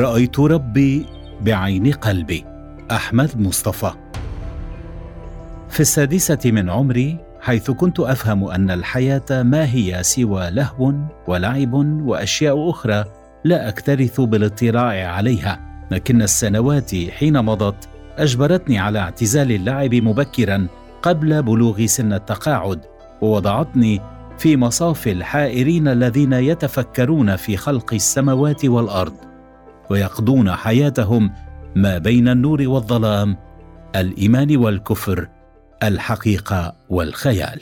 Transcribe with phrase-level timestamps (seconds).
[0.00, 1.06] رأيت ربي
[1.40, 2.44] بعين قلبي.
[2.90, 3.90] أحمد مصطفى.
[5.68, 10.94] في السادسة من عمري حيث كنت أفهم أن الحياة ما هي سوى لهو
[11.26, 11.74] ولعب
[12.04, 13.04] وأشياء أخرى
[13.44, 15.60] لا أكترث بالاطلاع عليها.
[15.90, 17.88] لكن السنوات حين مضت
[18.18, 20.66] أجبرتني على اعتزال اللعب مبكرا
[21.02, 22.80] قبل بلوغ سن التقاعد
[23.22, 24.00] ووضعتني
[24.38, 29.29] في مصاف الحائرين الذين يتفكرون في خلق السماوات والأرض.
[29.90, 31.30] ويقضون حياتهم
[31.76, 33.36] ما بين النور والظلام
[33.96, 35.28] الإيمان والكفر
[35.82, 37.60] الحقيقة والخيال.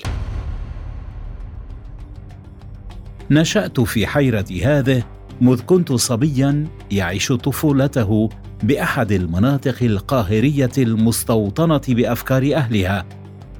[3.30, 5.02] نشأت في حيرة هذه
[5.40, 8.28] مذ كنت صبيا يعيش طفولته
[8.62, 13.04] بأحد المناطق القاهرية المستوطنة بأفكار أهلها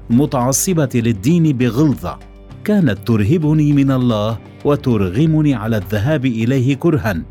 [0.09, 2.19] متعصبة للدين بغلظة.
[2.63, 7.23] كانت ترهبني من الله وترغمني على الذهاب إليه كرها.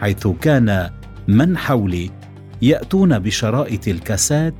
[0.00, 0.90] حيث كان
[1.28, 2.10] من حولي
[2.62, 4.54] يأتون بشرائط الكاسات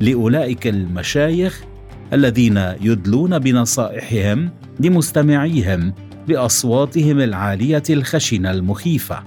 [0.00, 1.64] لأولئك المشايخ
[2.12, 5.94] الذين يدلون بنصائحهم لمستمعيهم
[6.28, 9.22] بأصواتهم العالية الخشنة المخيفة.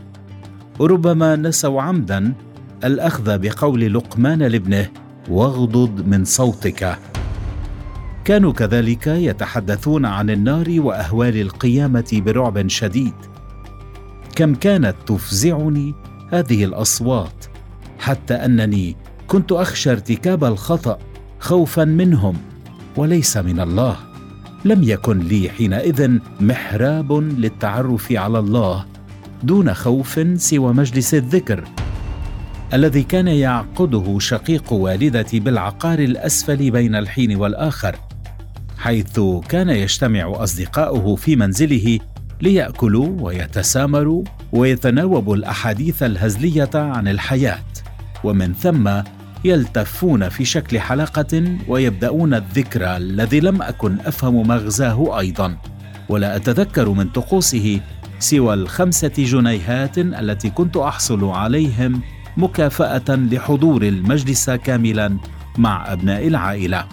[0.81, 2.33] ربما نسوا عمدا
[2.83, 4.89] الأخذ بقول لقمان لابنه
[5.29, 6.97] واغضض من صوتك.
[8.25, 13.32] كانوا كذلك يتحدثون عن النار وأهوال القيامة برعب شديد.
[14.35, 15.93] كم كانت تفزعني
[16.31, 17.45] هذه الأصوات
[17.99, 18.95] حتى أنني
[19.27, 20.99] كنت أخشى ارتكاب الخطأ
[21.39, 22.37] خوفا منهم
[22.97, 23.97] وليس من الله.
[24.65, 28.85] لم يكن لي حينئذ محراب للتعرف على الله
[29.43, 31.63] دون خوف سوى مجلس الذكر
[32.73, 37.95] الذي كان يعقده شقيق والدتي بالعقار الأسفل بين الحين والآخر
[38.77, 41.99] حيث كان يجتمع أصدقاؤه في منزله
[42.43, 47.63] ليأكلوا ويتسامروا ويتناوبوا الأحاديث الهزلية عن الحياة
[48.23, 48.89] ومن ثم
[49.45, 55.57] يلتفون في شكل حلقة ويبدأون الذكرى الذي لم أكن أفهم مغزاه أيضا.
[56.09, 57.79] ولا أتذكر من طقوسه
[58.19, 62.01] سوى الخمسة جنيهات التي كنت أحصل عليهم
[62.37, 65.17] مكافأة لحضور المجلس كاملا
[65.57, 66.85] مع أبناء العائلة.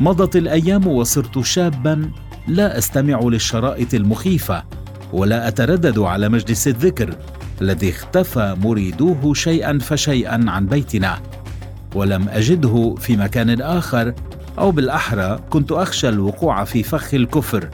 [0.00, 2.10] مضت الأيام وصرت شابا
[2.50, 4.64] لا أستمع للشرائط المخيفة
[5.12, 7.14] ولا أتردد على مجلس الذكر
[7.62, 11.18] الذي اختفى مريدوه شيئا فشيئا عن بيتنا
[11.94, 14.14] ولم أجده في مكان آخر
[14.58, 17.68] أو بالأحرى كنت أخشى الوقوع في فخ الكفر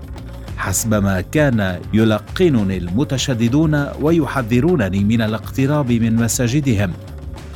[0.57, 6.93] حسب ما كان يلقنني المتشددون ويحذرونني من الاقتراب من مساجدهم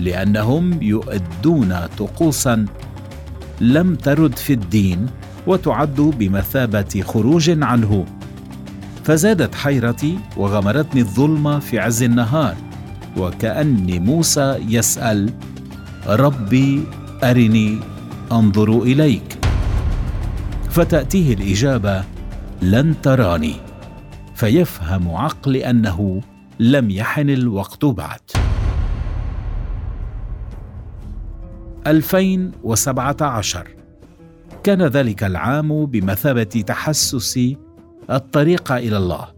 [0.01, 2.67] لأنهم يؤدون طقوسا
[3.61, 5.07] لم ترد في الدين
[5.47, 8.05] وتعد بمثابة خروج عنه.
[9.05, 12.55] فزادت حيرتي وغمرتني الظلمه في عز النهار
[13.17, 15.33] وكاني موسى يسأل
[16.07, 16.85] ربي
[17.25, 17.79] أرني
[18.33, 19.39] أنظر إليك.
[20.71, 22.05] فتأتيه الإجابة
[22.63, 23.55] لن تراني.
[24.35, 26.21] فيفهم عقلي أنه
[26.61, 28.21] لم يحن الوقت بعد.
[31.87, 33.80] 2017
[34.63, 37.57] كان ذلك العام بمثابة تحسسي
[38.11, 39.29] الطريق إلى الله.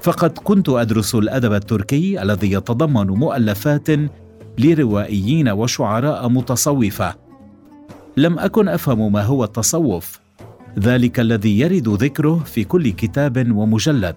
[0.00, 3.88] فقد كنت أدرس الأدب التركي الذي يتضمن مؤلفات
[4.58, 7.14] لروائيين وشعراء متصوفة.
[8.16, 10.20] لم أكن أفهم ما هو التصوف.
[10.78, 14.16] ذلك الذي يرد ذكره في كل كتاب ومجلد.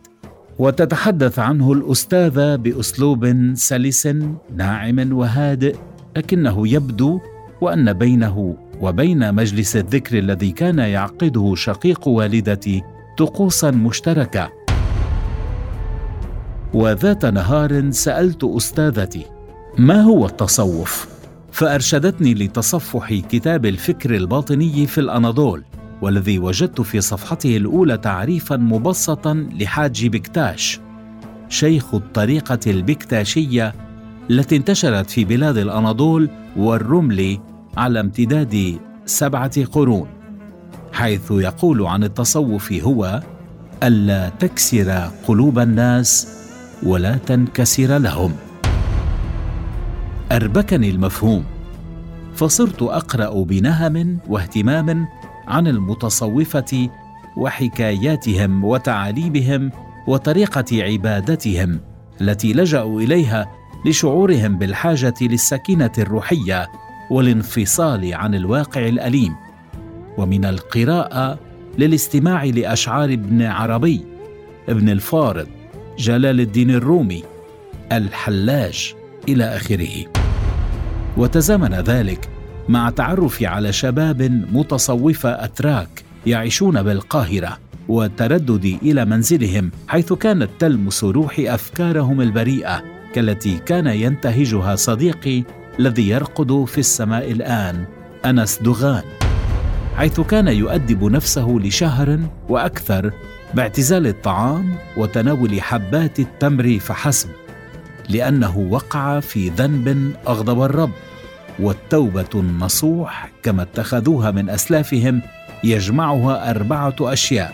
[0.59, 4.07] وتتحدث عنه الاستاذه بأسلوب سلس
[4.55, 5.75] ناعم وهادئ
[6.17, 7.19] لكنه يبدو
[7.61, 12.81] وأن بينه وبين مجلس الذكر الذي كان يعقده شقيق والدتي
[13.17, 14.51] طقوسا مشتركة.
[16.73, 19.25] وذات نهار سألت أستاذتي
[19.77, 21.07] ما هو التصوف؟
[21.51, 25.63] فأرشدتني لتصفح كتاب الفكر الباطني في الأناضول
[26.01, 30.79] والذي وجدت في صفحته الأولى تعريفا مبسطا لحاج بكتاش
[31.49, 33.73] شيخ الطريقة البكتاشية
[34.29, 37.39] التي انتشرت في بلاد الأناضول والرمل
[37.77, 40.07] على امتداد سبعة قرون
[40.93, 43.21] حيث يقول عن التصوف هو
[43.83, 46.27] ألا تكسر قلوب الناس
[46.83, 48.33] ولا تنكسر لهم.
[50.31, 51.43] أربكني المفهوم
[52.33, 55.07] فصرت أقرأ بنهم واهتمام
[55.47, 56.89] عن المتصوفة
[57.37, 59.71] وحكاياتهم وتعاليمهم
[60.07, 61.79] وطريقة عبادتهم
[62.21, 63.51] التي لجأوا إليها
[63.85, 66.67] لشعورهم بالحاجة للسكينة الروحية
[67.11, 69.35] والانفصال عن الواقع الأليم
[70.17, 71.39] ومن القراءة
[71.77, 74.01] للاستماع لأشعار ابن عربي
[74.69, 75.47] ابن الفارض
[75.97, 77.23] جلال الدين الرومي
[77.91, 78.93] الحلاج
[79.29, 80.05] إلى آخره.
[81.17, 82.29] وتزامن ذلك
[82.69, 84.21] مع تعرفي على شباب
[84.51, 87.57] متصوفة أتراك يعيشون بالقاهرة
[87.87, 92.83] وترددي إلى منزلهم حيث كانت تلمس روحي أفكارهم البريئة
[93.13, 95.43] كالتي كان ينتهجها صديقي
[95.81, 97.85] الذي يرقد في السماء الآن
[98.25, 99.03] أنس دوغان.
[99.97, 102.19] حيث كان يؤدب نفسه لشهر
[102.49, 103.11] وأكثر
[103.53, 107.29] باعتزال الطعام وتناول حبات التمر فحسب
[108.09, 110.91] لأنه وقع في ذنب أغضب الرب
[111.59, 115.21] والتوبة النصوح كما اتخذوها من أسلافهم
[115.63, 117.53] يجمعها أربعة أشياء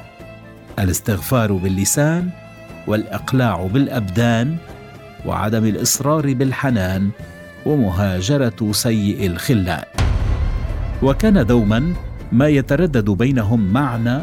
[0.79, 2.29] الاستغفار باللسان
[2.87, 4.55] والإقلاع بالأبدان
[5.25, 7.09] وعدم الإصرار بالحنان.
[7.67, 9.83] ومهاجرة سيء الخلان
[11.03, 11.93] وكان دوما
[12.31, 14.19] ما يتردد بينهم معنى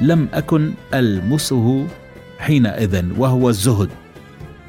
[0.00, 1.86] لم أكن ألمسه
[2.38, 3.88] حينئذ وهو الزهد.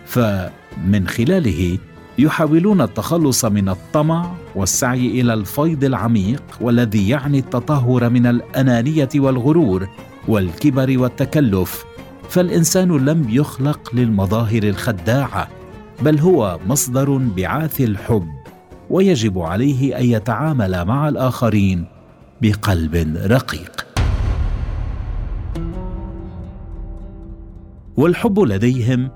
[0.06, 1.77] فمن خلاله
[2.18, 9.88] يحاولون التخلص من الطمع والسعي إلى الفيض العميق والذي يعني التطهر من الأنانية والغرور
[10.27, 11.86] والكبر والتكلف.
[12.30, 15.58] فالإنسان لم يخلق للمظاهر الخداعة.
[16.01, 18.28] بل هو مصدر بعاث الحب
[18.90, 21.86] ويجب عليه أن يتعامل مع الآخرين
[22.42, 23.88] بقلب رقيق.
[27.98, 29.10] والحب لديهم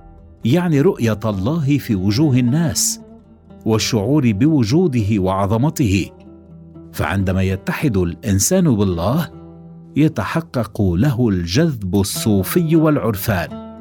[0.45, 2.99] يعني رؤية الله في وجوه الناس
[3.65, 6.09] والشعور بوجوده وعظمته.
[6.93, 9.29] فعندما يتحد الإنسان بالله
[9.95, 13.79] يتحقق له الجذب الصوفي والعرفان.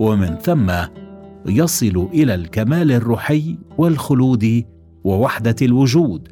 [0.00, 0.72] ومن ثم
[1.46, 4.64] يصل إلى الكمال الروحي والخلود
[5.04, 6.28] ووحدة الوجود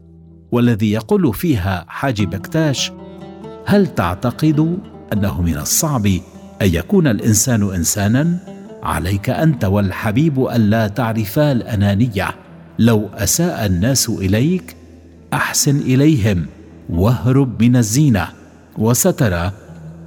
[0.52, 2.92] والذي يقول فيها حاجي بكتاش
[3.66, 4.78] هل تعتقد
[5.12, 6.06] أنه من الصعب
[6.62, 8.38] أن يكون الإنسان إنسانا؟
[8.82, 12.28] عليك أنت والحبيب ألا تعرفا الأنانية.
[12.78, 14.76] لو أساء الناس إليك
[15.32, 16.46] أحسن إليهم
[16.90, 18.28] واهرب من الزينة.
[18.78, 19.52] وسترى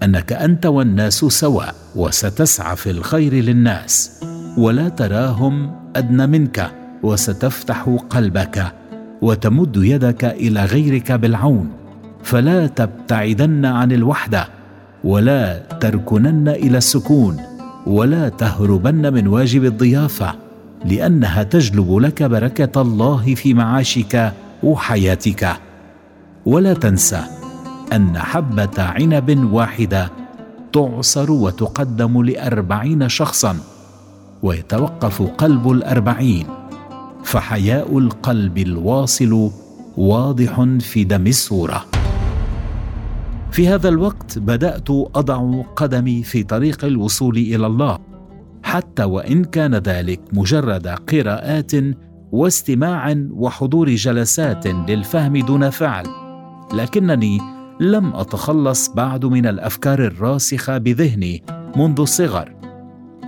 [0.04, 4.24] أنك أنت والناس سواء وستسعى في الخير للناس.
[4.58, 6.72] ولا تراهم أدنى منك
[7.04, 8.74] وستفتح قلبك
[9.22, 11.70] وتمد يدك إلى غيرك بالعون.
[12.24, 14.48] فلا تبتعدن عن الوحدة
[15.04, 17.38] ولا تركنن إلى السكون
[17.88, 20.36] ولا تهربن من واجب الضيافة
[20.86, 24.34] لأنها تجلب لك بركة الله في معاشك
[24.64, 25.48] وحياتك.
[26.46, 27.22] ولا تنسى
[27.94, 30.12] أن حبة عنب واحدة
[30.74, 33.73] تعصر وتقدم لأربعين شخصا.
[34.44, 36.48] ويتوقف قلب الأربعين
[37.24, 39.52] فحياء القلب الواصل
[39.98, 41.86] واضح في دم الصورة.
[43.52, 48.00] في هذا الوقت بدأت أضع قدمي في طريق الوصول إلى الله
[48.64, 51.72] حتى وإن كان ذلك مجرد قراءات
[52.32, 56.06] واستماع وحضور جلسات للفهم دون فعل.
[56.74, 57.40] لكنني
[57.80, 61.44] لم أتخلص بعد من الأفكار الراسخة بذهني
[61.76, 62.63] منذ الصغر.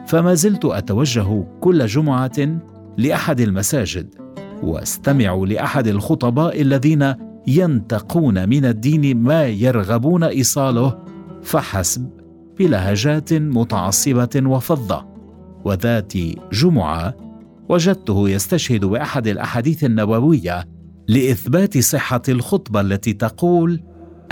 [0.08, 2.60] فما زلت أتوجه كل جمعة
[2.98, 4.16] لأحد المساجد
[4.64, 7.14] وأستمع لأحد الخطباء الذين
[7.48, 10.98] ينتقون من الدين ما يرغبون إيصاله
[11.44, 12.10] فحسب
[12.60, 15.06] بلهجات متعصبة وفظه
[15.66, 16.14] وذات
[16.54, 17.14] جمعة
[17.70, 20.66] وجدته يستشهد بأحد الأحاديث النبوية
[21.08, 23.84] لإثبات صحة الخطبة التي تقول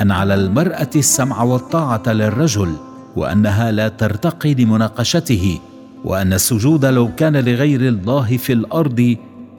[0.01, 2.75] أن على المرأة السمع والطاعة للرجل
[3.15, 5.59] وأنها لا ترتقي لمناقشته
[6.05, 9.15] وأن السجود لو كان لغير الله في الأرض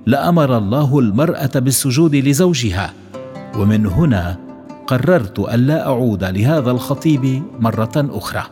[0.07, 2.93] لأمر الله المرأة بالسجود لزوجها.
[3.59, 4.37] ومن هنا
[4.87, 8.43] قررت الا أعود لهذا الخطيب مرة أخرى.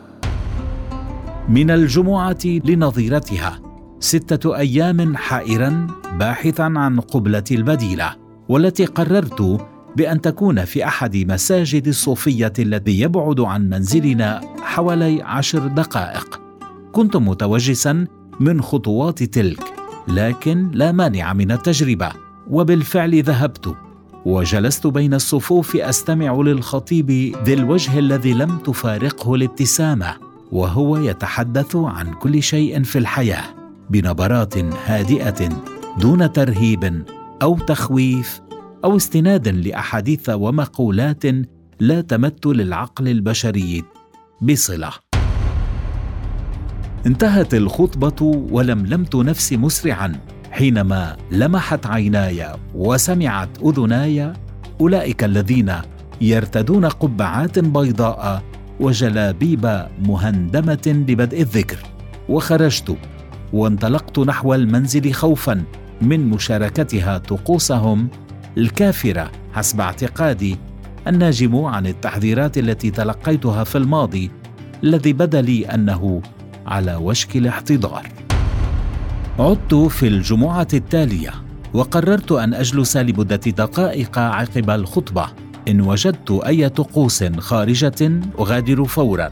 [1.49, 3.59] من الجمعة لنظيرتها
[3.99, 5.87] ستة أيام حائرا
[6.19, 8.15] باحثا عن قبلتي البديلة
[8.49, 9.61] والتي قررت
[9.95, 16.41] بأن تكون في أحد مساجد الصوفية الذي يبعد عن منزلنا حوالي عشر دقائق.
[16.91, 18.07] كنت متوجسا
[18.39, 19.63] من خطوات تلك
[20.07, 22.11] لكن لا مانع من التجربة
[22.49, 23.75] وبالفعل ذهبت
[24.25, 27.11] وجلست بين الصفوف أستمع للخطيب
[27.43, 30.15] ذي الوجه الذي لم تفارقه الابتسامة
[30.51, 33.43] وهو يتحدث عن كل شيء في الحياة
[33.89, 35.49] بنبرات هادئة
[35.99, 37.03] دون ترهيب
[37.41, 38.41] أو تخويف
[38.83, 41.23] أو استناد لأحاديث ومقولات
[41.79, 43.83] لا تمت للعقل البشري
[44.41, 44.91] بصلة.
[47.05, 50.13] انتهت الخطبة ولملمت نفسي مسرعا
[50.51, 54.33] حينما لمحت عيناي وسمعت أذناي.
[54.81, 55.73] أولئك الذين
[56.21, 58.43] يرتدون قبعات بيضاء
[58.79, 61.77] وجلابيب مهندمة لبدء الذكر.
[62.29, 62.97] وخرجت
[63.53, 65.63] وانطلقت نحو المنزل خوفا
[66.01, 68.09] من مشاركتها طقوسهم
[68.57, 70.57] الكافرة حسب اعتقادي
[71.07, 74.31] الناجم عن التحذيرات التي تلقيتها في الماضي
[74.83, 76.21] الذي بدا لي أنه
[76.65, 78.07] على وشك الاحتضار.
[79.39, 81.31] عدت في الجمعة التالية
[81.73, 85.27] وقررت أن أجلس لمدة دقائق عقب الخطبة
[85.67, 89.31] إن وجدت أي طقوس خارجة أغادر فورا.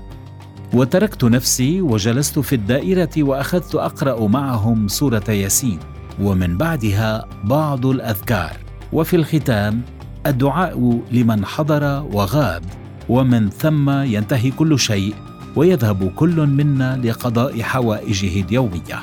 [0.74, 5.80] وتركت نفسي وجلست في الدائرة وأخذت أقرأ معهم سورة ياسين
[6.22, 8.71] ومن بعدها بعض الأذكار.
[8.94, 9.82] وفي الختام
[10.26, 11.84] الدعاء لمن حضر
[12.14, 12.64] وغاب
[13.10, 15.16] ومن ثم ينتهي كل شيء
[15.56, 19.00] ويذهب كل منا لقضاء حوائجه اليومية.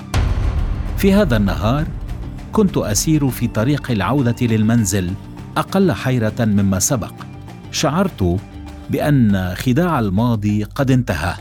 [0.97, 1.87] في هذا النهار
[2.53, 5.11] كنت أسير في طريق العودة للمنزل
[5.57, 7.13] أقل حيرة مما سبق.
[7.71, 8.37] شعرت
[8.91, 11.35] بأن خداع الماضي قد انتهى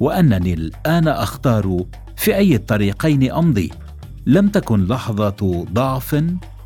[0.00, 1.84] وأنني الآن أختار
[2.16, 3.70] في أي الطريقين أمضي.
[4.26, 6.24] لم تكن لحظة ضعف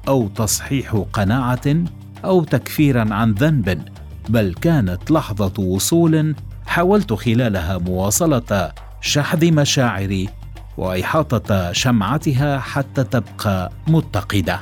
[0.09, 1.85] أو تصحيح قناعة
[2.25, 3.83] أو تكفيرا عن ذنب
[4.29, 6.35] بل كانت لحظة وصول
[6.67, 10.29] حاولت خلالها مواصلة شحذ مشاعري
[10.77, 14.61] وإحاطة شمعتها حتى تبقى متقدة.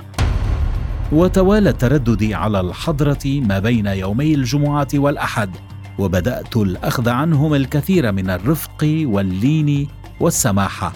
[1.12, 5.50] وتوالى ترددي على الحضرة ما بين يومي الجمعة والأحد
[5.98, 9.88] وبدأت الأخذ عنهم الكثير من الرفق واللين
[10.20, 10.92] والسماحه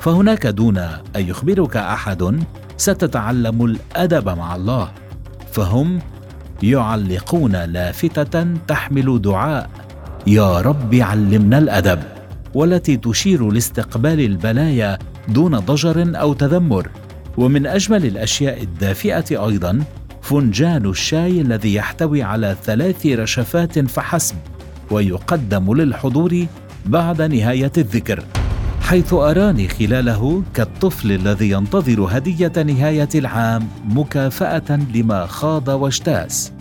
[0.00, 2.44] فهناك دون أن يخبرك أحد
[2.80, 4.92] ستتعلم الأدب مع الله.
[5.52, 5.98] فهم
[6.62, 9.70] يعلقون لافتة تحمل دعاء.
[10.26, 12.00] يا رب علمنا الأدب
[12.54, 16.88] والتي تشير لاستقبال البلايا دون ضجر أو تذمر.
[17.36, 19.80] ومن أجمل الأشياء الدافئة أيضا
[20.22, 24.36] فنجان الشاي الذي يحتوي على ثلاث رشفات فحسب
[24.90, 26.46] ويقدم للحضور
[26.86, 28.24] بعد نهاية الذكر.
[28.90, 36.52] حيث أراني خلاله كالطفل الذي ينتظر هدية نهاية العام مكافأة لما خاض واجتاز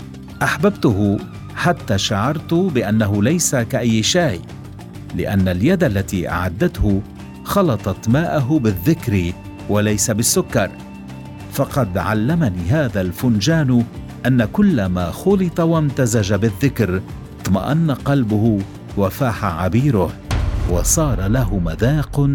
[0.44, 1.18] أحببته
[1.56, 4.40] حتى شعرت بأنه ليس كأي شاي
[5.16, 7.02] لأن اليد التي أعدته
[7.44, 9.34] خلطت ماءه بالذكر
[9.70, 10.72] وليس بالسكر.
[11.52, 13.84] فقد علمني هذا الفنجان
[14.26, 17.02] أن كل ما خلط وامتزج بالذكر
[17.42, 18.60] اطمأن قلبه
[18.98, 20.29] وفاح عبيره.
[20.72, 22.30] وصار له مذاق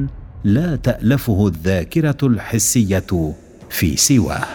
[0.44, 3.34] لا تألفه الذاكرة الحسية
[3.70, 4.46] في سواه.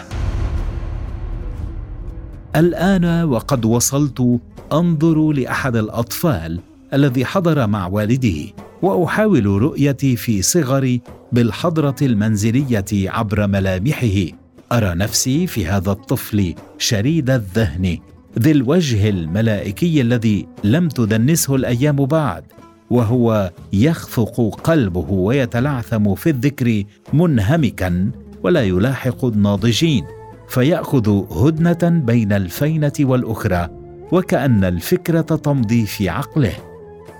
[2.56, 4.40] الآن وقد وصلت
[4.72, 6.60] أنظر لأحد الأطفال
[6.94, 11.00] الذي حضر مع والده وأحاول رؤيتي في صغري
[11.32, 14.36] بالحضرة المنزلية عبر ملامحه.
[14.72, 17.98] أرى نفسي في هذا الطفل شريد الذهن
[18.38, 22.44] ذي الوجه الملائكي الذي لم تدنسه الأيام بعد.
[22.90, 28.10] وهو يخفق قلبه ويتلعثم في الذكر منهمكا
[28.42, 30.04] ولا يلاحق الناضجين
[30.48, 31.08] فيأخذ
[31.46, 33.68] هدنة بين الفينة والأخرى
[34.12, 36.52] وكأن الفكرة تمضي في عقله.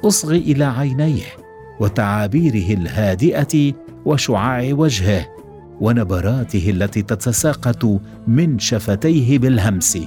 [0.04, 1.22] أصغي إلى عينيه
[1.80, 3.72] وتعابيره الهادئة
[4.04, 5.26] وشعاع وجهه
[5.80, 9.98] ونبراته التي تتساقط من شفتيه بالهمس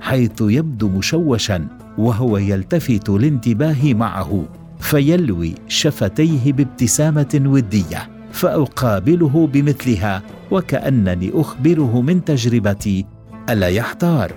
[0.00, 4.61] حيث يبدو مشوشا وهو يلتفت الانتباه معه.
[4.82, 13.06] فيلوي شفتيه بابتسامة ودية فأقابله بمثلها وكأنني أخبره من تجربتي
[13.50, 14.32] ألا يحتار؟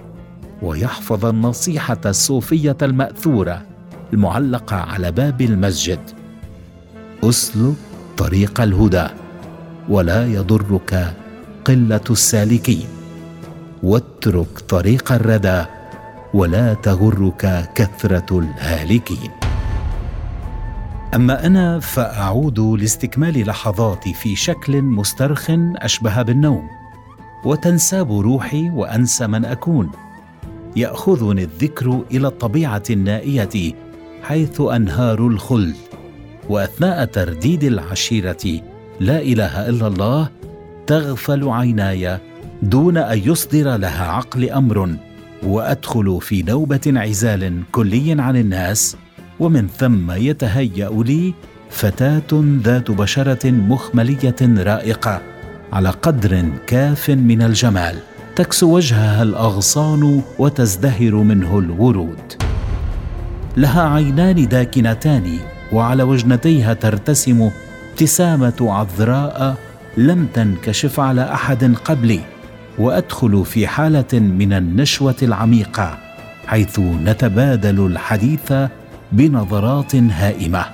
[0.62, 3.62] ويحفظ النصيحة الصوفية المأثورة
[4.14, 6.00] المعلقة على باب المسجد.
[7.24, 7.76] اسلك
[8.18, 9.08] طريق الهدى
[9.90, 11.14] ولا يضرك
[11.66, 12.88] قلة السالكين.
[13.84, 15.66] واترك طريق الردى
[16.34, 19.45] ولا تغرك كثرة الهالكين.
[21.16, 26.70] أما أنا فأعود لاستكمال لحظاتي في شكل مسترخ أشبه بالنوم
[27.46, 29.92] وتنساب روحي وأنسى من أكون.
[30.76, 33.74] يأخذني الذكر إلى الطبيعة النائية
[34.24, 35.76] حيث أنهار الخلد.
[36.50, 38.62] وأثناء ترديد العشيرة
[39.00, 40.30] لا إله إلا الله
[40.88, 42.20] تغفل عيناي
[42.62, 44.96] دون أن يصدر لها عقل أمر
[45.44, 48.98] وأدخل في نوبة انعزال كلي عن الناس
[49.40, 51.34] ومن ثم يتهيأ لي
[51.70, 55.22] فتاة ذات بشرة مخملية رائقة
[55.74, 57.96] على قدر كاف من الجمال
[58.36, 62.34] تكسو وجهها الأغصان وتزدهر منه الورود.
[63.58, 65.38] لها عينان داكنتان
[65.72, 67.50] وعلى وجنتيها ترتسم
[67.92, 69.56] ابتسامة عذراء
[69.98, 72.20] لم تنكشف على أحد قبلي
[72.80, 75.98] وأدخل في حالة من النشوة العميقة
[76.48, 78.54] حيث نتبادل الحديث
[79.16, 80.66] بنظرات هائمة.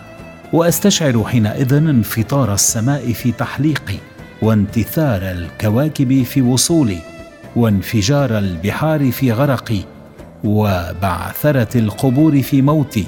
[0.54, 3.98] وأستشعر حينئذ انفطار السماء في تحليقي
[4.42, 6.98] وانتثار الكواكب في وصولي
[7.56, 9.80] وانفجار البحار في غرقي
[10.44, 13.06] وبعثرة القبور في موتي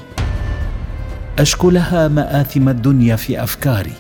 [1.40, 3.94] أشكو لها مآثم الدنيا في أفكاري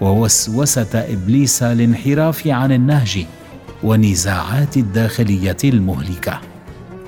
[0.00, 3.26] ووسوسة إبليس الانحراف عن النهج
[3.82, 6.47] ونزاعات الداخلية المهلكة.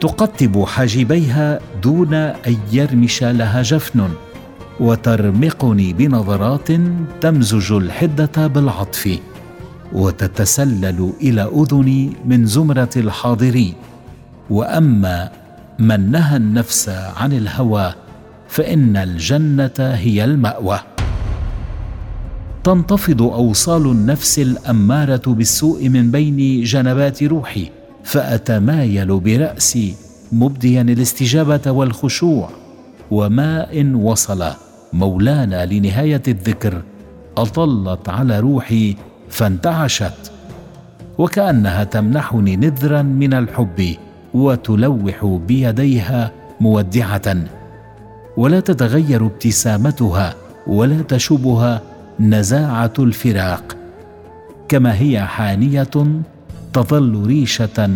[0.01, 4.09] تقطب حاجبيها دون أن يرمش لها جفن
[4.81, 6.69] وترمقني بنظرات
[7.21, 9.19] تمزج الحدة بالعطف
[9.93, 13.75] وتتسلل إلى اذني من زمرة الحاضرين
[14.51, 15.31] وأما
[15.79, 17.95] من نهى النفس عن الهوى
[18.49, 20.81] فإن الجنة هي المأوى.
[22.65, 27.80] تنتفض أوصال النفس الأمارة بالسوء من بين جنبات روحي.
[28.11, 29.95] فأتمايل براسي
[30.33, 32.51] مبديا الاستجابة والخشوع
[33.11, 34.45] وما ان وصل
[34.93, 36.83] مولانا لنهاية الذكر
[37.37, 38.97] أطلت على روحي
[39.29, 40.33] فانتعشت
[41.19, 43.97] وكأنها تمنحني نذرا من الحب
[44.35, 47.37] وتلوح بيديها مودعة
[48.37, 50.35] ولا تتغير ابتسامتها
[50.67, 51.83] ولا تشوبها
[52.21, 53.77] نزاعة الفراق
[54.69, 55.91] كما هي حانية
[56.73, 57.91] تظل ريشة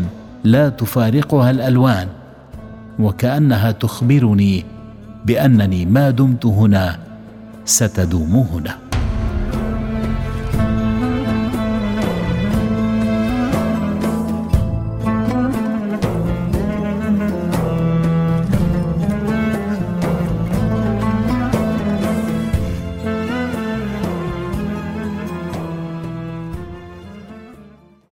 [0.44, 2.08] لا تفارقها الألوان
[2.98, 4.64] وكأنها تخبرني
[5.24, 6.98] بأنني ما دمت هنا
[7.64, 8.83] ستدوم هنا.